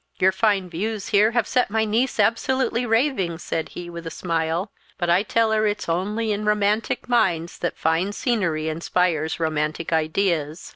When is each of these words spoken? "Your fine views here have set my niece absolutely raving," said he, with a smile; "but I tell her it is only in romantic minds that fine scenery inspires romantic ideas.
"Your 0.17 0.31
fine 0.31 0.67
views 0.67 1.09
here 1.09 1.29
have 1.33 1.45
set 1.45 1.69
my 1.69 1.85
niece 1.85 2.19
absolutely 2.19 2.87
raving," 2.87 3.37
said 3.37 3.69
he, 3.69 3.87
with 3.87 4.07
a 4.07 4.09
smile; 4.09 4.71
"but 4.97 5.11
I 5.11 5.21
tell 5.21 5.51
her 5.51 5.67
it 5.67 5.77
is 5.83 5.87
only 5.89 6.31
in 6.31 6.43
romantic 6.43 7.07
minds 7.07 7.59
that 7.59 7.77
fine 7.77 8.11
scenery 8.11 8.67
inspires 8.67 9.39
romantic 9.39 9.93
ideas. 9.93 10.69